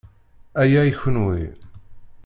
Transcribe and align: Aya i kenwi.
Aya 0.61 0.81
i 0.89 0.91
kenwi. 0.99 1.39